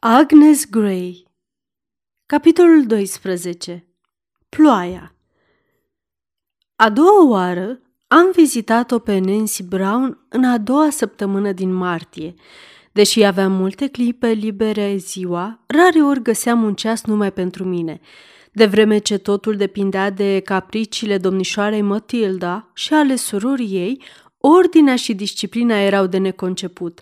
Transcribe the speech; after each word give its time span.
Agnes 0.00 0.70
Gray 0.70 1.24
Capitolul 2.26 2.86
12 2.86 3.86
Ploaia 4.48 5.14
A 6.76 6.90
doua 6.90 7.28
oară 7.28 7.80
am 8.08 8.30
vizitat-o 8.34 8.98
pe 8.98 9.18
Nancy 9.18 9.62
Brown 9.62 10.26
în 10.28 10.44
a 10.44 10.58
doua 10.58 10.90
săptămână 10.90 11.52
din 11.52 11.72
martie. 11.72 12.34
Deși 12.92 13.22
aveam 13.22 13.52
multe 13.52 13.88
clipe 13.88 14.28
libere 14.28 14.96
ziua, 14.96 15.64
rare 15.66 16.02
ori 16.02 16.22
găseam 16.22 16.62
un 16.62 16.74
ceas 16.74 17.04
numai 17.04 17.32
pentru 17.32 17.64
mine. 17.64 18.00
De 18.52 18.66
vreme 18.66 18.98
ce 18.98 19.18
totul 19.18 19.56
depindea 19.56 20.10
de 20.10 20.40
capriciile 20.40 21.18
domnișoarei 21.18 21.82
Matilda 21.82 22.70
și 22.74 22.94
ale 22.94 23.16
surorii 23.16 23.74
ei, 23.74 24.02
ordinea 24.38 24.96
și 24.96 25.14
disciplina 25.14 25.80
erau 25.80 26.06
de 26.06 26.18
neconceput. 26.18 27.00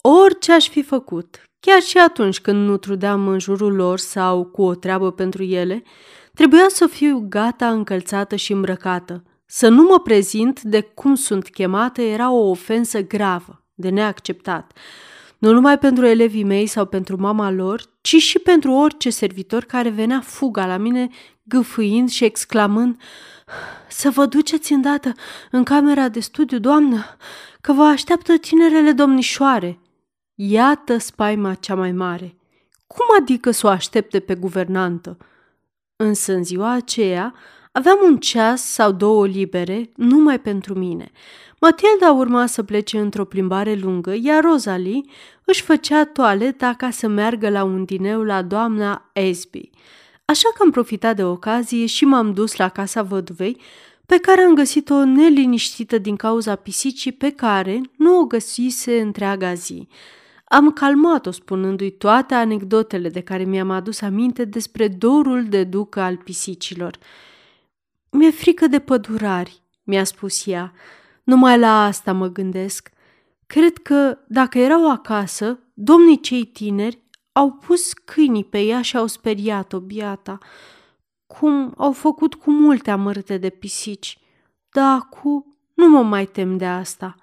Orice 0.00 0.52
aș 0.52 0.68
fi 0.68 0.82
făcut, 0.82 1.40
Chiar 1.66 1.82
și 1.82 1.98
atunci 1.98 2.40
când 2.40 2.68
nu 2.68 2.76
trudeam 2.76 3.28
în 3.28 3.38
jurul 3.38 3.74
lor 3.74 3.98
sau 3.98 4.44
cu 4.44 4.62
o 4.62 4.74
treabă 4.74 5.12
pentru 5.12 5.42
ele, 5.42 5.82
trebuia 6.34 6.66
să 6.68 6.86
fiu 6.86 7.26
gata 7.28 7.70
încălțată 7.70 8.36
și 8.36 8.52
îmbrăcată. 8.52 9.22
Să 9.46 9.68
nu 9.68 9.82
mă 9.82 10.00
prezint 10.00 10.62
de 10.62 10.80
cum 10.80 11.14
sunt 11.14 11.48
chemată 11.48 12.02
era 12.02 12.30
o 12.30 12.48
ofensă 12.48 13.00
gravă, 13.00 13.64
de 13.74 13.88
neacceptat. 13.88 14.72
Nu 15.38 15.52
numai 15.52 15.78
pentru 15.78 16.06
elevii 16.06 16.44
mei 16.44 16.66
sau 16.66 16.84
pentru 16.84 17.16
mama 17.20 17.50
lor, 17.50 17.82
ci 18.00 18.16
și 18.16 18.38
pentru 18.38 18.72
orice 18.72 19.10
servitor 19.10 19.64
care 19.64 19.88
venea 19.88 20.20
fuga 20.20 20.66
la 20.66 20.76
mine, 20.76 21.08
gâfâind 21.42 22.08
și 22.08 22.24
exclamând 22.24 23.00
Să 23.88 24.10
vă 24.10 24.26
duceți 24.26 24.72
îndată 24.72 25.12
în 25.50 25.64
camera 25.64 26.08
de 26.08 26.20
studiu, 26.20 26.58
doamnă, 26.58 27.04
că 27.60 27.72
vă 27.72 27.82
așteaptă 27.82 28.36
tinerele 28.36 28.92
domnișoare!" 28.92 29.78
Iată 30.38 30.98
spaima 30.98 31.54
cea 31.54 31.74
mai 31.74 31.92
mare. 31.92 32.36
Cum 32.86 33.04
adică 33.20 33.50
să 33.50 33.66
o 33.66 33.70
aștepte 33.70 34.20
pe 34.20 34.34
guvernantă? 34.34 35.16
Însă 35.96 36.32
în 36.32 36.44
ziua 36.44 36.72
aceea 36.72 37.34
aveam 37.72 37.98
un 38.04 38.16
ceas 38.16 38.62
sau 38.62 38.92
două 38.92 39.26
libere 39.26 39.90
numai 39.94 40.40
pentru 40.40 40.74
mine. 40.74 41.10
Matilda 41.60 42.12
urma 42.12 42.46
să 42.46 42.62
plece 42.62 42.98
într-o 42.98 43.24
plimbare 43.24 43.74
lungă, 43.74 44.14
iar 44.22 44.42
Rosalie 44.42 45.00
își 45.44 45.62
făcea 45.62 46.04
toaleta 46.04 46.74
ca 46.76 46.90
să 46.90 47.06
meargă 47.06 47.48
la 47.48 47.64
un 47.64 47.84
dineu 47.84 48.22
la 48.22 48.42
doamna 48.42 49.10
Esby. 49.12 49.70
Așa 50.24 50.48
că 50.54 50.62
am 50.62 50.70
profitat 50.70 51.16
de 51.16 51.24
ocazie 51.24 51.86
și 51.86 52.04
m-am 52.04 52.32
dus 52.32 52.56
la 52.56 52.68
casa 52.68 53.02
văduvei, 53.02 53.60
pe 54.06 54.18
care 54.18 54.40
am 54.40 54.54
găsit-o 54.54 55.04
neliniștită 55.04 55.98
din 55.98 56.16
cauza 56.16 56.54
pisicii 56.54 57.12
pe 57.12 57.30
care 57.30 57.80
nu 57.96 58.18
o 58.18 58.24
găsise 58.24 59.00
întreaga 59.00 59.54
zi. 59.54 59.88
Am 60.48 60.72
calmat-o 60.72 61.30
spunându-i 61.30 61.90
toate 61.90 62.34
anecdotele 62.34 63.08
de 63.08 63.20
care 63.20 63.44
mi-am 63.44 63.70
adus 63.70 64.00
aminte 64.00 64.44
despre 64.44 64.88
dorul 64.88 65.44
de 65.48 65.64
ducă 65.64 66.00
al 66.00 66.16
pisicilor. 66.16 66.98
Mi-e 68.10 68.30
frică 68.30 68.66
de 68.66 68.78
pădurari, 68.78 69.62
mi-a 69.84 70.04
spus 70.04 70.46
ea. 70.46 70.72
Numai 71.24 71.58
la 71.58 71.84
asta 71.84 72.12
mă 72.12 72.26
gândesc. 72.26 72.90
Cred 73.46 73.78
că, 73.78 74.18
dacă 74.28 74.58
erau 74.58 74.90
acasă, 74.90 75.58
domnii 75.74 76.20
cei 76.20 76.44
tineri 76.44 77.02
au 77.32 77.52
pus 77.52 77.92
câinii 77.92 78.44
pe 78.44 78.60
ea 78.60 78.82
și 78.82 78.96
au 78.96 79.06
speriat-o, 79.06 79.80
biata, 79.80 80.38
cum 81.26 81.74
au 81.76 81.92
făcut 81.92 82.34
cu 82.34 82.50
multe 82.50 82.90
amărâte 82.90 83.36
de 83.38 83.50
pisici. 83.50 84.18
Da, 84.70 85.06
cu 85.10 85.56
nu 85.74 85.88
mă 85.88 86.02
mai 86.02 86.26
tem 86.26 86.56
de 86.56 86.66
asta. 86.66 87.14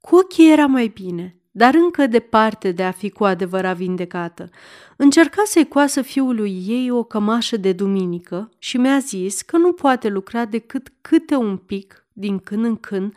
Cu 0.00 0.16
ochii 0.16 0.52
era 0.52 0.66
mai 0.66 0.88
bine, 0.88 1.36
dar 1.52 1.74
încă 1.74 2.06
departe 2.06 2.72
de 2.72 2.82
a 2.82 2.90
fi 2.90 3.10
cu 3.10 3.24
adevărat 3.24 3.76
vindecată. 3.76 4.50
Încerca 4.96 5.42
să-i 5.44 5.68
coasă 5.68 6.02
fiului 6.02 6.64
ei 6.66 6.90
o 6.90 7.02
cămașă 7.02 7.56
de 7.56 7.72
duminică 7.72 8.50
și 8.58 8.76
mi-a 8.76 8.98
zis 8.98 9.42
că 9.42 9.56
nu 9.56 9.72
poate 9.72 10.08
lucra 10.08 10.44
decât 10.44 10.92
câte 11.00 11.34
un 11.34 11.56
pic 11.56 12.06
din 12.12 12.38
când 12.38 12.64
în 12.64 12.76
când, 12.76 13.14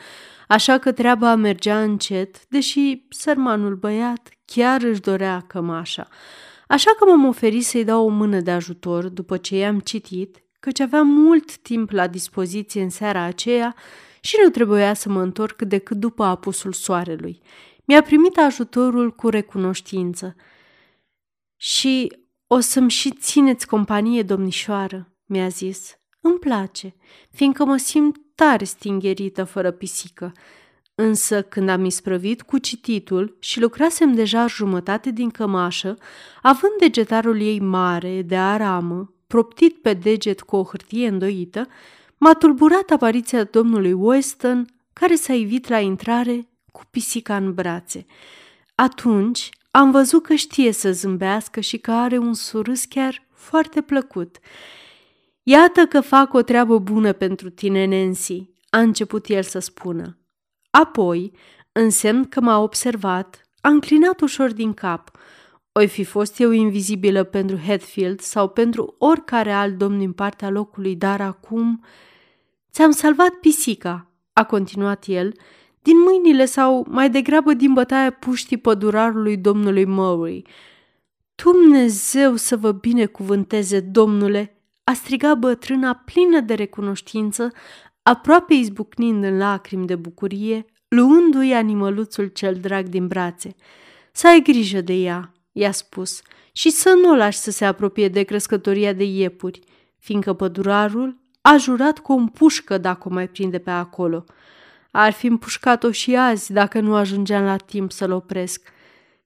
așa 0.48 0.78
că 0.78 0.92
treaba 0.92 1.36
mergea 1.36 1.82
încet, 1.82 2.48
deși 2.48 3.06
sărmanul 3.09 3.76
băiat 3.76 4.30
chiar 4.46 4.82
își 4.82 5.02
dorea 5.02 5.44
cămașa. 5.48 6.08
Așa 6.68 6.92
că 6.98 7.06
m-am 7.06 7.28
oferit 7.28 7.66
să-i 7.66 7.84
dau 7.84 8.06
o 8.06 8.09
mână 8.09 8.40
de 8.40 8.52
ajutor 8.52 9.08
după 9.08 9.38
ce 9.38 9.56
i-am 9.56 9.80
citit, 9.80 10.44
căci 10.59 10.80
aveam 10.80 11.08
mult 11.08 11.58
timp 11.58 11.90
la 11.90 12.08
dispoziție 12.08 12.82
în 12.82 12.90
seara 12.90 13.22
aceea 13.22 13.76
și 14.22 14.36
nu 14.44 14.50
trebuia 14.50 14.94
să 14.94 15.09
mă 15.09 15.22
întorc 15.22 15.62
decât 15.62 15.98
după 15.98 16.24
apusul 16.24 16.74
soarelui. 16.74 17.42
Mi-a 17.85 18.01
primit 18.01 18.38
ajutorul 18.38 19.12
cu 19.12 19.29
recunoștință. 19.29 20.35
Și 21.56 22.18
o 22.47 22.59
să-mi 22.59 22.90
și 22.90 23.12
țineți 23.12 23.68
companie, 23.68 24.23
domnișoară, 24.23 25.13
mi-a 25.25 25.47
zis. 25.47 25.97
Îmi 26.22 26.40
place, 26.40 26.96
fiindcă 27.31 27.66
mă 27.66 27.78
simt 27.78 28.18
tare 28.35 28.63
stingherită 28.63 29.44
fără 29.44 29.72
pisică. 29.72 30.31
Însă 30.96 31.41
când 31.41 31.69
am 31.69 31.85
isprăvit 31.85 32.41
cu 32.41 32.57
cititul 32.57 33.38
și 33.40 33.59
lucrasem 33.59 34.13
deja 34.13 34.47
jumătate 34.47 35.12
din 35.12 35.29
cămașă, 35.29 35.97
având 36.41 36.73
degetarul 36.79 37.41
ei 37.41 37.59
mare, 37.59 38.22
de 38.22 38.38
aramă, 38.38 39.13
proptit 39.28 39.81
pe 39.81 39.94
deget 39.94 40.41
cu 40.41 40.56
o 40.56 40.63
hârtie 40.63 41.07
îndoită, 41.07 41.67
m-a 42.17 42.34
tulburat 42.34 42.90
apariția 42.90 43.44
domnului 43.44 43.91
Weston, 43.91 44.66
care 44.94 45.16
s-a 45.16 45.34
ivit 45.34 45.67
la 45.67 45.79
intrare 45.79 46.50
cu 46.75 46.81
pisica 46.90 47.36
în 47.36 47.53
brațe. 47.53 48.06
Atunci 48.75 49.50
am 49.72 49.91
văzut 49.91 50.24
că 50.24 50.34
știe 50.34 50.72
să 50.72 50.91
zâmbească 50.91 51.59
și 51.59 51.78
că 51.78 51.91
are 51.91 52.18
un 52.18 52.34
surâs 52.34 52.86
chiar 52.86 53.28
foarte 53.34 53.81
plăcut. 53.81 54.38
Iată 55.44 55.85
că 55.85 56.02
fac 56.02 56.34
o 56.34 56.41
treabă 56.41 56.78
bună 56.78 57.14
pentru 57.14 57.50
tine, 57.50 57.85
Nancy, 57.85 58.50
a 58.69 58.80
început 58.80 59.28
el 59.28 59.44
să 59.44 59.59
spună. 59.59 60.18
Apoi, 60.69 61.31
în 61.72 61.90
semn 61.90 62.25
că 62.25 62.41
m-a 62.41 62.58
observat, 62.59 63.41
a 63.62 63.69
înclinat 63.69 64.22
ușor 64.22 64.52
din 64.53 64.74
cap. 64.74 65.12
Oi 65.72 65.88
fi 65.88 66.03
fost 66.03 66.40
eu 66.40 66.52
invizibilă 66.52 67.24
pentru 67.24 67.58
Hatfield 67.68 68.19
sau 68.19 68.47
pentru 68.50 68.96
oricare 68.97 69.52
alt 69.52 69.78
domn 69.78 69.97
din 69.97 70.12
partea 70.12 70.50
locului, 70.50 70.96
dar 70.96 71.22
acum... 71.22 71.85
Ți-am 72.72 72.91
salvat 72.91 73.30
pisica, 73.30 74.12
a 74.34 74.44
continuat 74.44 75.06
el, 75.08 75.34
din 75.85 76.01
mâinile 76.01 76.46
sau 76.46 76.85
mai 76.90 77.09
degrabă 77.09 77.53
din 77.53 77.73
bătaia 77.73 78.12
puștii 78.12 78.57
pădurarului 78.57 79.38
domnului 79.38 79.85
Murray. 79.85 80.46
Dumnezeu 81.35 82.35
să 82.35 82.57
vă 82.57 82.72
binecuvânteze, 82.72 83.79
domnule!" 83.79 84.59
a 84.84 84.94
strigat 84.94 85.38
bătrâna 85.38 85.94
plină 85.94 86.40
de 86.40 86.53
recunoștință, 86.53 87.51
aproape 88.03 88.53
izbucnind 88.53 89.23
în 89.23 89.38
lacrimi 89.38 89.85
de 89.85 89.96
bucurie, 89.96 90.66
luându-i 90.88 91.53
animăluțul 91.53 92.28
cel 92.28 92.56
drag 92.56 92.88
din 92.88 93.07
brațe. 93.07 93.56
Să 94.12 94.28
ai 94.28 94.41
grijă 94.41 94.81
de 94.81 94.94
ea, 94.94 95.34
i-a 95.52 95.72
spus, 95.72 96.22
și 96.52 96.69
să 96.69 96.97
nu 97.02 97.09
o 97.09 97.16
lași 97.16 97.38
să 97.38 97.52
se 97.52 97.66
apropie 97.66 98.07
de 98.07 98.23
crescătoria 98.23 98.94
de 98.94 99.03
iepuri, 99.03 99.59
fiindcă 99.97 100.34
pădurarul 100.34 101.17
a 101.41 101.57
jurat 101.57 102.00
cu 102.00 102.13
o 102.13 102.23
pușcă 102.34 102.78
dacă 102.78 103.07
o 103.09 103.13
mai 103.13 103.29
prinde 103.29 103.59
pe 103.59 103.72
acolo– 103.72 104.23
ar 104.98 105.12
fi 105.12 105.28
împușcat-o 105.28 105.92
și 105.92 106.16
azi 106.16 106.54
dacă 106.54 106.80
nu 106.80 106.96
ajungeam 106.96 107.44
la 107.44 107.58
timp 107.58 107.92
să-l 107.92 108.12
opresc. 108.12 108.74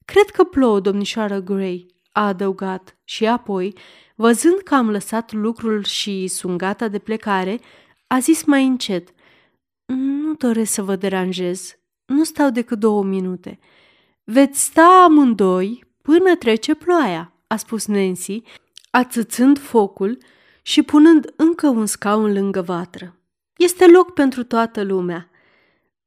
Cred 0.06 0.30
că 0.30 0.44
plouă, 0.44 0.80
domnișoară 0.80 1.40
Gray, 1.40 1.86
a 2.12 2.28
adăugat 2.28 2.98
și 3.04 3.26
apoi, 3.26 3.76
văzând 4.16 4.60
că 4.64 4.76
am 4.76 4.90
lăsat 4.90 5.32
lucrul 5.32 5.84
și 5.84 6.28
sunt 6.28 6.58
gata 6.58 6.88
de 6.88 7.00
plecare, 7.00 7.60
a 8.08 8.20
zis 8.20 8.44
mai 8.44 8.66
încet, 8.66 9.10
Nu 9.86 10.34
doresc 10.34 10.74
să 10.74 10.82
vă 10.82 10.96
deranjez, 10.96 11.78
nu 12.06 12.24
stau 12.24 12.50
decât 12.50 12.80
două 12.80 13.04
minute. 13.04 13.60
Veți 14.24 14.64
sta 14.64 15.04
amândoi 15.06 15.84
până 16.02 16.36
trece 16.36 16.76
ploaia, 16.76 17.34
a 17.48 17.56
spus 17.56 17.86
Nancy, 17.86 18.42
ațățând 18.92 19.60
focul 19.60 20.18
și 20.62 20.82
punând 20.82 21.34
încă 21.36 21.68
un 21.68 21.86
scaun 21.86 22.34
lângă 22.34 22.62
vatră. 22.62 23.16
Este 23.58 23.88
loc 23.88 24.14
pentru 24.14 24.44
toată 24.44 24.84
lumea. 24.84 25.29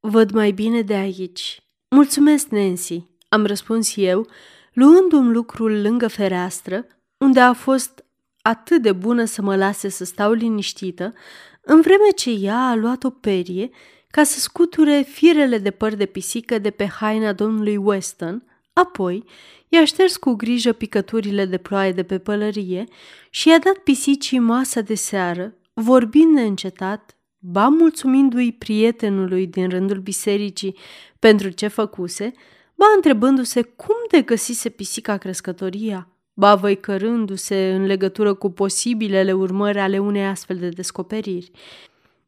Văd 0.04 0.30
mai 0.30 0.50
bine 0.50 0.82
de 0.82 0.94
aici. 0.94 1.62
Mulțumesc, 1.88 2.48
Nancy, 2.48 3.02
am 3.28 3.46
răspuns 3.46 3.96
eu, 3.96 4.26
luându-mi 4.72 5.32
lucrul 5.32 5.80
lângă 5.82 6.08
fereastră, 6.08 6.86
unde 7.18 7.40
a 7.40 7.52
fost 7.52 8.04
atât 8.40 8.82
de 8.82 8.92
bună 8.92 9.24
să 9.24 9.42
mă 9.42 9.56
lase 9.56 9.88
să 9.88 10.04
stau 10.04 10.32
liniștită, 10.32 11.14
în 11.60 11.80
vreme 11.80 12.10
ce 12.16 12.30
ea 12.30 12.58
a 12.58 12.74
luat 12.74 13.04
o 13.04 13.10
perie 13.10 13.70
ca 14.10 14.22
să 14.22 14.38
scuture 14.38 15.02
firele 15.02 15.58
de 15.58 15.70
păr 15.70 15.94
de 15.94 16.06
pisică 16.06 16.58
de 16.58 16.70
pe 16.70 16.86
haina 16.86 17.32
domnului 17.32 17.76
Weston, 17.76 18.44
apoi 18.72 19.24
i-a 19.68 19.84
șters 19.84 20.16
cu 20.16 20.32
grijă 20.32 20.72
picăturile 20.72 21.44
de 21.44 21.58
ploaie 21.58 21.92
de 21.92 22.02
pe 22.02 22.18
pălărie 22.18 22.84
și 23.30 23.48
i-a 23.48 23.58
dat 23.58 23.76
pisicii 23.76 24.38
masa 24.38 24.80
de 24.80 24.94
seară, 24.94 25.54
vorbind 25.72 26.34
neîncetat 26.34 27.16
ba 27.44 27.68
mulțumindu-i 27.68 28.52
prietenului 28.52 29.46
din 29.46 29.68
rândul 29.68 29.98
bisericii 29.98 30.76
pentru 31.18 31.50
ce 31.50 31.66
făcuse, 31.66 32.32
ba 32.74 32.86
întrebându-se 32.94 33.62
cum 33.62 33.96
de 34.10 34.22
găsise 34.22 34.68
pisica 34.68 35.16
crescătoria, 35.16 36.08
ba 36.34 36.54
văicărându-se 36.54 37.72
în 37.74 37.86
legătură 37.86 38.34
cu 38.34 38.50
posibilele 38.50 39.32
urmări 39.32 39.78
ale 39.78 39.98
unei 39.98 40.26
astfel 40.26 40.56
de 40.56 40.68
descoperiri. 40.68 41.50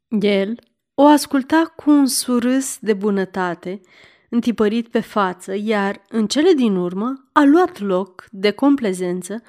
El 0.08 0.58
o 0.94 1.06
asculta 1.06 1.72
cu 1.76 1.90
un 1.90 2.06
surâs 2.06 2.78
de 2.80 2.92
bunătate, 2.92 3.80
întipărit 4.28 4.88
pe 4.88 5.00
față, 5.00 5.54
iar, 5.56 6.02
în 6.08 6.26
cele 6.26 6.52
din 6.52 6.76
urmă, 6.76 7.28
a 7.32 7.44
luat 7.44 7.80
loc, 7.80 8.24
de 8.30 8.50
complezență, 8.50 9.42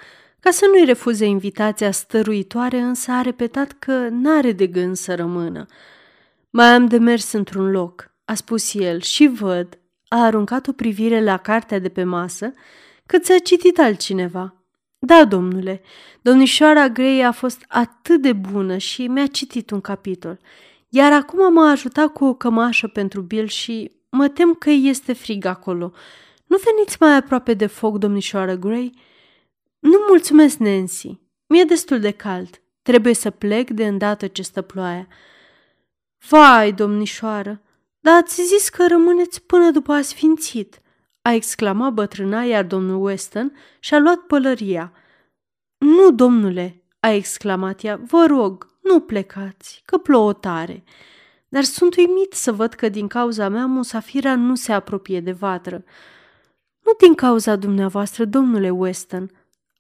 ca 0.46 0.52
să 0.52 0.66
nu-i 0.72 0.86
refuze 0.86 1.26
invitația 1.26 1.92
stăruitoare, 1.92 2.78
însă 2.78 3.12
a 3.12 3.22
repetat 3.22 3.72
că 3.72 4.08
n-are 4.12 4.52
de 4.52 4.68
gând 4.68 4.96
să 4.96 5.16
rămână. 5.16 5.66
Mai 6.50 6.66
am 6.66 6.86
de 6.88 6.98
mers 6.98 7.32
într-un 7.32 7.72
loc, 7.72 8.12
a 8.26 8.34
spus 8.34 8.74
el, 8.74 9.02
și 9.02 9.28
văd, 9.28 9.80
a 10.08 10.24
aruncat 10.24 10.68
o 10.68 10.72
privire 10.72 11.24
la 11.24 11.38
cartea 11.38 11.80
de 11.80 11.90
pe 11.90 12.04
masă, 12.04 12.54
că 13.06 13.18
ți-a 13.18 13.38
citit 13.38 13.80
altcineva. 13.80 14.56
Da, 15.00 15.26
domnule, 15.26 15.82
domnișoara 16.22 16.90
Grey 16.90 17.24
a 17.24 17.32
fost 17.32 17.66
atât 17.68 18.22
de 18.22 18.34
bună 18.34 18.78
și 18.78 19.08
mi-a 19.08 19.28
citit 19.28 19.72
un 19.72 19.82
capitol, 19.82 20.40
iar 20.90 21.12
acum 21.12 21.54
m-a 21.54 21.70
ajutat 21.70 22.08
cu 22.08 22.26
o 22.26 22.34
cămașă 22.34 22.88
pentru 22.88 23.22
Bill 23.22 23.48
și 23.48 23.92
mă 24.10 24.28
tem 24.28 24.54
că 24.54 24.70
este 24.70 25.14
frig 25.14 25.46
acolo. 25.46 25.92
Nu 26.46 26.58
veniți 26.64 26.98
mai 27.00 27.16
aproape 27.16 27.54
de 27.54 27.66
foc, 27.66 27.98
domnișoară 27.98 28.56
Grey? 28.56 28.94
Nu 29.86 30.06
mulțumesc, 30.08 30.58
Nancy. 30.58 31.20
Mi-e 31.48 31.64
destul 31.64 32.00
de 32.00 32.12
cald. 32.12 32.62
Trebuie 32.82 33.14
să 33.14 33.30
plec 33.30 33.70
de 33.70 33.88
îndată 33.88 34.28
ce 34.28 34.42
stă 34.42 34.62
ploaia. 34.62 35.08
Vai, 36.30 36.74
domnișoară, 36.74 37.62
dar 38.00 38.16
ați 38.22 38.42
zis 38.42 38.70
că 38.70 38.88
rămâneți 38.88 39.42
până 39.42 39.72
după 39.72 39.92
a 39.94 40.02
sfințit, 40.02 40.82
a 41.22 41.32
exclamat 41.34 41.94
bătrâna, 41.94 42.44
iar 42.44 42.64
domnul 42.64 43.06
Weston 43.06 43.58
și-a 43.80 44.00
luat 44.00 44.18
pălăria. 44.18 44.92
Nu, 45.78 46.12
domnule, 46.12 46.84
a 47.00 47.10
exclamat 47.10 47.84
ea, 47.84 48.00
vă 48.06 48.26
rog, 48.28 48.78
nu 48.82 49.00
plecați, 49.00 49.82
că 49.86 49.98
plouă 49.98 50.34
tare. 50.34 50.84
Dar 51.48 51.64
sunt 51.64 51.96
uimit 51.96 52.34
să 52.34 52.52
văd 52.52 52.74
că 52.74 52.90
din 52.90 53.08
cauza 53.08 53.50
mea 53.50 53.66
musafira 53.66 54.36
nu 54.36 54.56
se 54.56 54.72
apropie 54.74 55.20
de 55.20 55.32
vatră. 55.32 55.84
Nu 56.80 56.92
din 56.98 57.14
cauza 57.14 57.56
dumneavoastră, 57.56 58.26
domnule 58.26 58.70
Weston, 58.70 59.30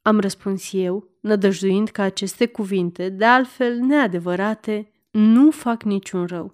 am 0.07 0.19
răspuns 0.19 0.69
eu, 0.71 1.09
nădăjduind 1.19 1.89
că 1.89 2.01
aceste 2.01 2.45
cuvinte, 2.45 3.09
de 3.09 3.25
altfel 3.25 3.77
neadevărate, 3.77 4.91
nu 5.11 5.51
fac 5.51 5.83
niciun 5.83 6.25
rău. 6.25 6.53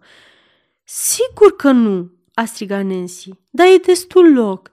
Sigur 0.84 1.56
că 1.56 1.72
nu, 1.72 2.12
a 2.34 2.46
strigat 2.46 2.86
Nancy, 2.86 3.30
dar 3.50 3.68
e 3.68 3.78
destul 3.78 4.34
loc. 4.34 4.72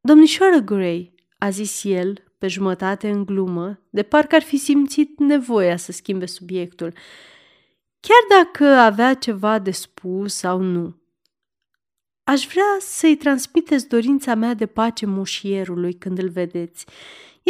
Domnișoară 0.00 0.58
Gray, 0.58 1.14
a 1.38 1.50
zis 1.50 1.84
el, 1.84 2.24
pe 2.38 2.48
jumătate 2.48 3.10
în 3.10 3.24
glumă, 3.24 3.80
de 3.90 4.02
parcă 4.02 4.34
ar 4.34 4.42
fi 4.42 4.56
simțit 4.56 5.18
nevoia 5.18 5.76
să 5.76 5.92
schimbe 5.92 6.26
subiectul, 6.26 6.92
chiar 8.00 8.44
dacă 8.44 8.64
avea 8.64 9.14
ceva 9.14 9.58
de 9.58 9.70
spus 9.70 10.34
sau 10.34 10.60
nu. 10.60 10.96
Aș 12.24 12.46
vrea 12.46 12.76
să-i 12.80 13.16
transmiteți 13.16 13.88
dorința 13.88 14.34
mea 14.34 14.54
de 14.54 14.66
pace 14.66 15.06
moșierului 15.06 15.92
când 15.92 16.18
îl 16.18 16.28
vedeți. 16.28 16.86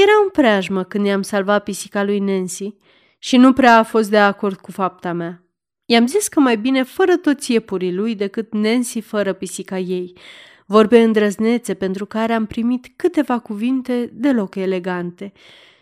Era 0.00 0.12
în 0.23 0.29
preajmă 0.29 0.85
când 0.85 1.06
i-am 1.06 1.23
salvat 1.23 1.62
pisica 1.62 2.03
lui 2.03 2.19
Nancy 2.19 2.75
și 3.19 3.37
nu 3.37 3.53
prea 3.53 3.79
a 3.79 3.83
fost 3.83 4.11
de 4.11 4.19
acord 4.19 4.61
cu 4.61 4.71
fapta 4.71 5.12
mea. 5.12 5.43
I-am 5.85 6.06
zis 6.06 6.29
că 6.29 6.41
mai 6.41 6.56
bine 6.56 6.83
fără 6.83 7.17
toți 7.17 7.53
iepurii 7.53 7.95
lui 7.95 8.15
decât 8.15 8.53
Nancy 8.53 9.00
fără 9.00 9.33
pisica 9.33 9.79
ei. 9.79 10.19
Vorbe 10.67 11.03
îndrăznețe 11.03 11.75
pentru 11.75 12.06
care 12.06 12.33
am 12.33 12.47
primit 12.47 12.93
câteva 12.97 13.39
cuvinte 13.39 14.11
deloc 14.12 14.55
elegante 14.55 15.33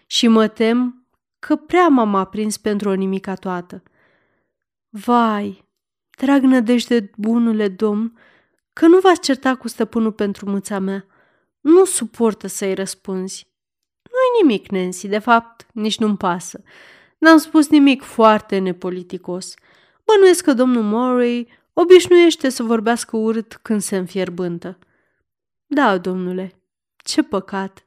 și 0.06 0.28
mă 0.28 0.48
tem 0.48 1.06
că 1.38 1.56
prea 1.56 1.88
m-am 1.88 2.14
aprins 2.14 2.56
pentru 2.56 2.88
o 2.88 2.94
nimica 2.94 3.34
toată. 3.34 3.82
Vai, 4.88 5.64
drag 6.18 6.42
nădejde 6.42 7.10
bunule 7.16 7.68
domn, 7.68 8.18
că 8.72 8.86
nu 8.86 8.98
v-ați 8.98 9.20
certa 9.20 9.54
cu 9.54 9.68
stăpânul 9.68 10.12
pentru 10.12 10.50
mâța 10.50 10.78
mea. 10.78 11.06
Nu 11.60 11.84
suportă 11.84 12.46
să-i 12.46 12.74
răspunzi. 12.74 13.55
Nu-i 14.26 14.46
nimic, 14.46 14.70
Nancy, 14.70 15.08
de 15.08 15.18
fapt, 15.18 15.66
nici 15.72 15.98
nu-mi 15.98 16.16
pasă. 16.16 16.62
N-am 17.18 17.38
spus 17.38 17.68
nimic 17.68 18.02
foarte 18.02 18.58
nepoliticos. 18.58 19.54
Bănuiesc 20.04 20.44
că 20.44 20.52
domnul 20.52 20.82
Murray 20.82 21.48
obișnuiește 21.72 22.48
să 22.48 22.62
vorbească 22.62 23.16
urât 23.16 23.58
când 23.62 23.80
se 23.80 23.96
înfierbântă. 23.96 24.78
Da, 25.66 25.98
domnule, 25.98 26.52
ce 26.96 27.22
păcat. 27.22 27.82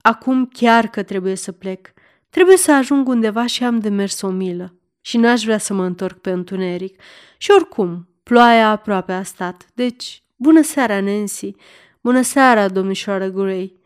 Acum 0.00 0.46
chiar 0.46 0.86
că 0.86 1.02
trebuie 1.02 1.34
să 1.34 1.52
plec. 1.52 1.92
Trebuie 2.30 2.56
să 2.56 2.72
ajung 2.72 3.08
undeva 3.08 3.46
și 3.46 3.64
am 3.64 3.78
de 3.78 3.88
mers 3.88 4.20
o 4.22 4.28
milă. 4.28 4.74
Și 5.00 5.16
n-aș 5.16 5.44
vrea 5.44 5.58
să 5.58 5.74
mă 5.74 5.84
întorc 5.84 6.18
pe 6.18 6.30
întuneric. 6.30 7.00
Și 7.36 7.50
oricum, 7.50 8.08
ploaia 8.22 8.70
aproape 8.70 9.12
a 9.12 9.22
stat. 9.22 9.66
Deci, 9.74 10.22
bună 10.36 10.62
seara, 10.62 11.00
Nancy. 11.00 11.54
Bună 12.00 12.22
seara, 12.22 12.68
domnișoară 12.68 13.28
Gray. 13.28 13.76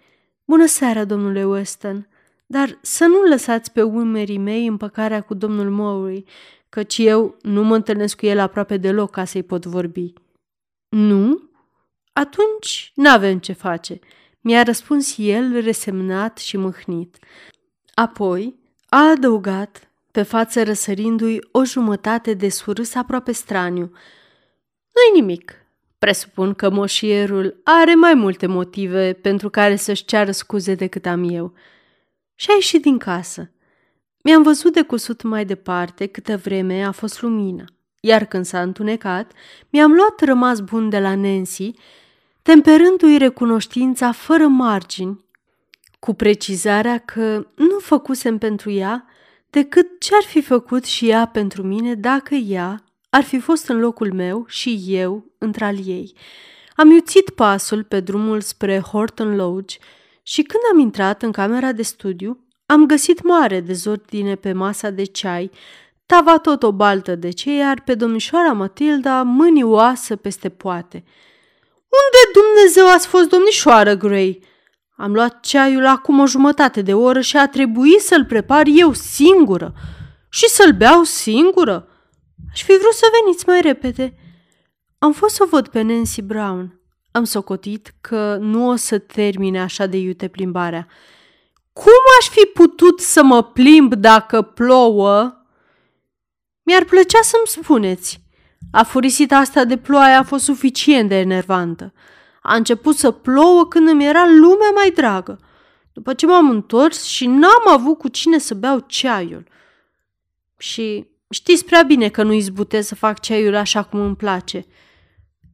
Bună 0.44 0.66
seara, 0.66 1.04
domnule 1.04 1.44
Weston. 1.46 2.08
Dar 2.46 2.78
să 2.82 3.06
nu 3.06 3.22
lăsați 3.22 3.72
pe 3.72 3.82
umerii 3.82 4.38
mei 4.38 4.66
împăcarea 4.66 5.20
cu 5.20 5.34
domnul 5.34 5.70
Mowry, 5.70 6.24
căci 6.68 6.98
eu 6.98 7.36
nu 7.42 7.64
mă 7.64 7.74
întâlnesc 7.74 8.16
cu 8.16 8.26
el 8.26 8.38
aproape 8.38 8.76
deloc 8.76 9.10
ca 9.10 9.24
să-i 9.24 9.42
pot 9.42 9.64
vorbi. 9.64 10.12
Nu? 10.88 11.50
Atunci 12.12 12.92
n-avem 12.94 13.38
ce 13.38 13.52
face, 13.52 13.98
mi-a 14.40 14.62
răspuns 14.62 15.14
el 15.18 15.60
resemnat 15.60 16.38
și 16.38 16.56
mâhnit. 16.56 17.18
Apoi 17.94 18.54
a 18.88 19.10
adăugat, 19.10 19.90
pe 20.10 20.22
față 20.22 20.62
răsărindu-i 20.62 21.38
o 21.52 21.64
jumătate 21.64 22.34
de 22.34 22.48
surâs 22.48 22.94
aproape 22.94 23.32
straniu. 23.32 23.84
Nu-i 24.92 25.20
nimic. 25.20 25.61
Presupun 26.02 26.54
că 26.54 26.70
moșierul 26.70 27.60
are 27.64 27.94
mai 27.94 28.14
multe 28.14 28.46
motive 28.46 29.12
pentru 29.12 29.50
care 29.50 29.76
să-și 29.76 30.04
ceară 30.04 30.30
scuze 30.30 30.74
decât 30.74 31.06
am 31.06 31.28
eu. 31.30 31.52
Și 32.34 32.50
a 32.50 32.54
ieșit 32.54 32.82
din 32.82 32.98
casă. 32.98 33.50
Mi-am 34.22 34.42
văzut 34.42 34.72
de 34.72 34.82
cusut 34.82 35.22
mai 35.22 35.44
departe 35.44 36.06
câtă 36.06 36.36
vreme 36.36 36.84
a 36.84 36.90
fost 36.90 37.22
lumină, 37.22 37.64
iar 38.00 38.24
când 38.24 38.44
s-a 38.44 38.62
întunecat, 38.62 39.32
mi-am 39.68 39.92
luat 39.92 40.20
rămas 40.20 40.60
bun 40.60 40.88
de 40.88 40.98
la 40.98 41.14
Nancy, 41.14 41.70
temperându-i 42.42 43.18
recunoștința 43.18 44.12
fără 44.12 44.46
margini, 44.46 45.24
cu 45.98 46.14
precizarea 46.14 46.98
că 46.98 47.46
nu 47.54 47.78
făcusem 47.78 48.38
pentru 48.38 48.70
ea 48.70 49.06
decât 49.50 50.00
ce 50.00 50.14
ar 50.14 50.22
fi 50.22 50.42
făcut 50.42 50.84
și 50.84 51.08
ea 51.08 51.26
pentru 51.26 51.62
mine 51.62 51.94
dacă 51.94 52.34
ea 52.34 52.84
ar 53.14 53.22
fi 53.22 53.38
fost 53.38 53.68
în 53.68 53.78
locul 53.78 54.12
meu 54.12 54.44
și 54.48 54.84
eu 54.86 55.24
între-al 55.38 55.86
ei. 55.86 56.14
Am 56.76 56.90
iuțit 56.90 57.30
pasul 57.30 57.84
pe 57.84 58.00
drumul 58.00 58.40
spre 58.40 58.78
Horton 58.78 59.36
Lodge 59.36 59.76
și 60.22 60.42
când 60.42 60.62
am 60.72 60.78
intrat 60.78 61.22
în 61.22 61.32
camera 61.32 61.72
de 61.72 61.82
studiu, 61.82 62.44
am 62.66 62.86
găsit 62.86 63.22
mare 63.22 63.60
dezordine 63.60 64.34
pe 64.34 64.52
masa 64.52 64.90
de 64.90 65.04
ceai, 65.04 65.50
tava 66.06 66.38
tot 66.38 66.62
o 66.62 66.72
baltă 66.72 67.14
de 67.14 67.30
ceai, 67.30 67.56
iar 67.56 67.82
pe 67.84 67.94
domnișoara 67.94 68.52
Matilda 68.52 69.22
mâini 69.22 69.62
oasă 69.62 70.16
peste 70.16 70.48
poate. 70.48 71.04
Unde 71.74 72.40
Dumnezeu 72.40 72.86
ați 72.88 73.06
fost, 73.06 73.28
domnișoară 73.28 73.94
Gray?" 73.94 74.40
Am 74.96 75.12
luat 75.12 75.40
ceaiul 75.40 75.86
acum 75.86 76.18
o 76.18 76.26
jumătate 76.26 76.82
de 76.82 76.94
oră 76.94 77.20
și 77.20 77.36
a 77.36 77.48
trebuit 77.48 78.00
să-l 78.00 78.24
prepar 78.24 78.64
eu 78.66 78.92
singură 78.92 79.74
și 80.28 80.48
să-l 80.48 80.72
beau 80.72 81.02
singură. 81.02 81.86
Aș 82.52 82.62
fi 82.62 82.76
vrut 82.78 82.92
să 82.92 83.06
veniți 83.22 83.44
mai 83.46 83.60
repede. 83.60 84.14
Am 84.98 85.12
fost 85.12 85.34
să 85.34 85.46
văd 85.50 85.68
pe 85.68 85.82
Nancy 85.82 86.22
Brown. 86.22 86.80
Am 87.10 87.24
socotit 87.24 87.94
că 88.00 88.36
nu 88.40 88.68
o 88.68 88.76
să 88.76 88.98
termine 88.98 89.60
așa 89.60 89.86
de 89.86 89.96
iute 89.96 90.28
plimbarea. 90.28 90.86
Cum 91.72 92.02
aș 92.20 92.28
fi 92.28 92.44
putut 92.44 93.00
să 93.00 93.22
mă 93.22 93.42
plimb 93.42 93.94
dacă 93.94 94.42
plouă? 94.42 95.36
Mi-ar 96.62 96.84
plăcea 96.84 97.20
să-mi 97.22 97.62
spuneți. 97.62 98.20
Afurisita 98.72 99.36
asta 99.36 99.64
de 99.64 99.76
ploaie 99.76 100.14
a 100.14 100.22
fost 100.22 100.44
suficient 100.44 101.08
de 101.08 101.18
enervantă. 101.18 101.92
A 102.42 102.54
început 102.54 102.96
să 102.96 103.10
plouă 103.10 103.66
când 103.66 103.88
îmi 103.88 104.06
era 104.06 104.26
lumea 104.26 104.70
mai 104.74 104.90
dragă. 104.90 105.38
După 105.92 106.14
ce 106.14 106.26
m-am 106.26 106.50
întors 106.50 107.04
și 107.04 107.26
n-am 107.26 107.68
avut 107.68 107.98
cu 107.98 108.08
cine 108.08 108.38
să 108.38 108.54
beau 108.54 108.78
ceaiul. 108.78 109.46
Și 110.56 111.10
știți 111.32 111.64
prea 111.64 111.82
bine 111.82 112.08
că 112.08 112.22
nu 112.22 112.32
izbutez 112.32 112.86
să 112.86 112.94
fac 112.94 113.20
ceaiul 113.20 113.54
așa 113.54 113.82
cum 113.82 114.00
îmi 114.00 114.16
place. 114.16 114.66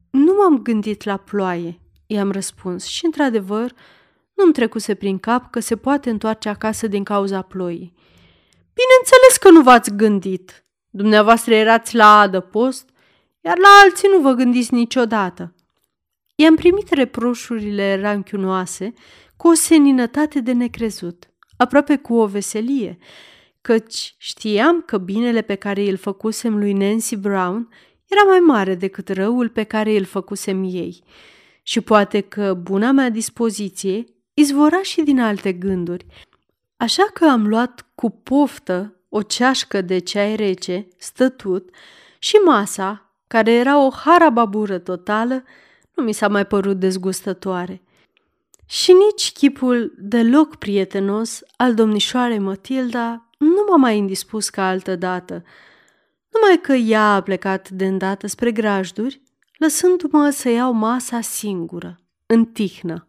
Nu 0.09 0.33
m-am 0.33 0.61
gândit 0.61 1.03
la 1.03 1.17
ploaie, 1.17 1.79
i-am 2.07 2.31
răspuns 2.31 2.85
și, 2.85 3.05
într-adevăr, 3.05 3.73
nu-mi 4.33 4.53
trecuse 4.53 4.95
prin 4.95 5.17
cap 5.17 5.51
că 5.51 5.59
se 5.59 5.75
poate 5.75 6.09
întoarce 6.09 6.49
acasă 6.49 6.87
din 6.87 7.03
cauza 7.03 7.41
ploii. 7.41 7.93
Bineînțeles 8.73 9.37
că 9.39 9.49
nu 9.49 9.61
v-ați 9.61 9.95
gândit. 9.95 10.65
Dumneavoastră 10.89 11.53
erați 11.53 11.95
la 11.95 12.19
adăpost, 12.19 12.89
iar 13.41 13.57
la 13.57 13.67
alții 13.83 14.09
nu 14.11 14.19
vă 14.19 14.31
gândiți 14.31 14.73
niciodată. 14.73 15.53
I-am 16.35 16.55
primit 16.55 16.89
reproșurile 16.89 18.01
ranchiunoase 18.01 18.93
cu 19.37 19.47
o 19.47 19.53
seninătate 19.53 20.39
de 20.39 20.51
necrezut, 20.51 21.29
aproape 21.57 21.97
cu 21.97 22.13
o 22.15 22.25
veselie, 22.25 22.97
căci 23.61 24.15
știam 24.17 24.81
că 24.81 24.97
binele 24.97 25.41
pe 25.41 25.55
care 25.55 25.89
îl 25.89 25.97
făcusem 25.97 26.57
lui 26.57 26.73
Nancy 26.73 27.15
Brown 27.15 27.69
era 28.07 28.23
mai 28.27 28.39
mare 28.39 28.75
decât 28.75 29.09
răul 29.09 29.49
pe 29.49 29.63
care 29.63 29.97
îl 29.97 30.03
făcusem 30.03 30.63
ei. 30.63 31.03
Și 31.63 31.81
poate 31.81 32.21
că 32.21 32.53
buna 32.53 32.91
mea 32.91 33.09
dispoziție 33.09 34.05
izvora 34.33 34.81
și 34.81 35.01
din 35.01 35.19
alte 35.19 35.53
gânduri. 35.53 36.05
Așa 36.77 37.03
că 37.13 37.25
am 37.25 37.47
luat 37.47 37.85
cu 37.95 38.09
poftă 38.09 38.93
o 39.09 39.21
ceașcă 39.21 39.81
de 39.81 39.97
ceai 39.97 40.35
rece, 40.35 40.87
stătut, 40.97 41.69
și 42.19 42.35
masa, 42.35 43.13
care 43.27 43.51
era 43.51 43.85
o 43.85 43.89
harababură 43.89 44.77
totală, 44.77 45.43
nu 45.93 46.03
mi 46.03 46.13
s-a 46.13 46.27
mai 46.27 46.45
părut 46.45 46.79
dezgustătoare. 46.79 47.81
Și 48.65 48.91
nici 48.91 49.31
chipul 49.31 49.93
deloc 49.97 50.55
prietenos 50.55 51.41
al 51.57 51.73
domnișoarei 51.73 52.39
Matilda 52.39 53.28
nu 53.39 53.65
m-a 53.69 53.75
mai 53.75 53.97
indispus 53.97 54.49
ca 54.49 54.67
altă 54.67 54.95
dată, 54.95 55.43
numai 56.29 56.59
că 56.61 56.73
ea 56.73 57.13
a 57.13 57.21
plecat 57.21 57.69
de 57.69 57.85
îndată 57.85 58.27
spre 58.27 58.51
grajduri, 58.51 59.21
lăsându-mă 59.57 60.29
să 60.29 60.49
iau 60.49 60.73
masa 60.73 61.21
singură, 61.21 61.99
în 62.25 62.45
tihnă. 62.45 63.08